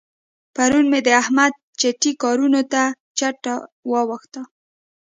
پرون 0.55 0.85
مې 0.91 0.99
د 1.07 1.09
احمد 1.21 1.53
چټي 1.79 2.11
کارو 2.21 2.47
ته 2.73 2.83
چته 3.17 3.53
واوښته. 3.91 4.41